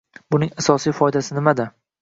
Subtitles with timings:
[0.35, 1.73] Buning asosiy foydasi nimada?